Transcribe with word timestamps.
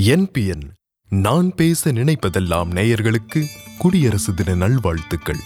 NPN 0.00 0.62
நான் 1.08 1.54
பேச 1.54 1.92
நினைப்பதெல்லாம் 1.92 2.70
நேயர்களுக்கு 2.72 3.44
குடியரசு 3.78 4.34
தின 4.34 4.54
நல்வாழ்த்துக்கள். 4.54 5.38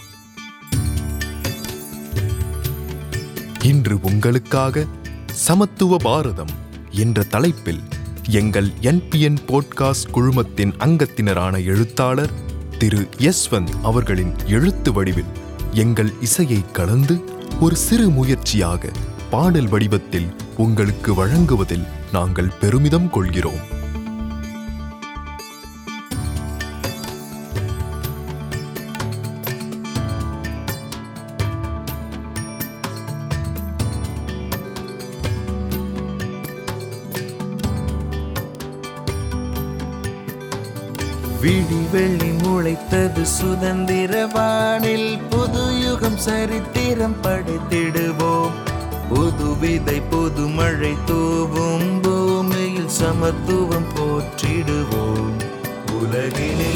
இன்று 3.63 3.99
உங்களுக்காக 4.01 4.85
சமத்துவ 5.31 5.97
பாரதம் 5.97 6.49
என்ற 6.89 7.23
தலைப்பில் 7.23 7.79
எங்கள் 8.29 8.67
என்பிஎன் 8.81 9.37
போட்காஸ்ட் 9.47 10.11
குழுமத்தின் 10.13 10.73
அங்கத்தினரான 10.79 11.65
எழுத்தாளர் 11.65 12.31
திரு 12.77 13.09
யஸ்வந்த் 13.19 13.81
அவர்களின் 13.83 14.33
எழுத்து 14.47 14.93
வடிவில் 14.93 15.31
எங்கள் 15.71 16.11
இசையை 16.21 16.71
கலந்து 16.71 17.23
ஒரு 17.59 17.75
சிறு 17.75 18.09
முயற்சியாக 18.09 18.91
பாடல் 19.29 19.67
வடிவத்தில் 19.67 20.29
உங்களுக்கு 20.57 21.13
வழங்குவதில் 21.13 21.85
நாங்கள் 22.11 22.51
பெருமிதம் 22.61 23.09
கொள்கிறோம். 23.09 23.79
விடி 41.41 41.87
வெள்ளி 41.91 42.29
முளைத்தது 42.29 43.21
சுதந்திர 43.21 44.27
வானில். 44.27 45.19
புது 45.29 45.79
யுகம் 45.79 46.17
சரித்திரம் 46.17 47.15
படைத்திடுவோம். 47.23 48.51
புது 49.09 49.57
விதை 49.59 50.01
புது 50.01 50.41
மழை 50.41 50.93
தூவும். 51.05 52.01
பூமியில் 52.01 52.89
சமத்துவம் 52.89 53.85
போற்றிடுவோம். 53.95 55.39
உலகிலே 56.01 56.70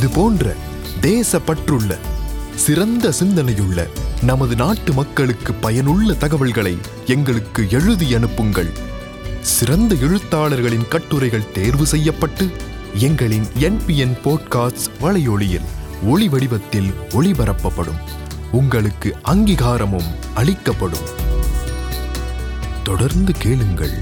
இது 0.00 0.08
போன்ற 0.08 0.54
தேசப்பற்றுள்ள 1.00 1.96
சிறந்த 2.54 3.12
சிந்தனையுள்ள 3.20 3.88
நமது 4.22 4.56
நாட்டு 4.56 4.92
மக்களுக்கு 4.92 5.54
பயனுள்ள 5.54 6.12
தகவல்களை 6.12 6.78
எங்களுக்கு 7.06 7.66
எழுதி 7.70 8.14
அனுப்புங்கள். 8.14 8.70
சிறந்த 9.40 9.94
எழுத்தாளர்களின் 9.94 10.88
கட்டுரைகள் 10.88 11.52
தேர்வு 11.52 11.86
செய்யப்பட்டு 11.86 12.50
எங்களின் 12.94 13.46
என்பிஎன் 13.58 14.16
போட்காஸ்ட் 14.24 14.90
வலையொலியில் 15.00 15.64
ஒளி 16.02 16.28
வடிவத்தில் 16.28 16.94
ஒளிபரப்பப்படும். 17.10 18.00
உங்களுக்கு 18.52 19.16
அங்கீகாரமும் 19.24 20.14
அளிக்கப்படும். 20.34 21.08
தொடர்ந்து 22.82 23.32
கேளுங்கள். 23.38 23.98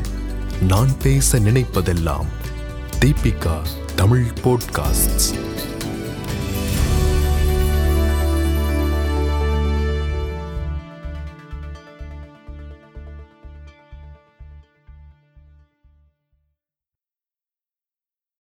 நான் 0.69 0.99
பேச 1.03 1.39
நினைப்பதெல்லாம் 1.39 2.27
தீபிகா 3.01 3.59
தமிழ் 3.97 4.27
போட்காஸ்ட் 4.45 5.48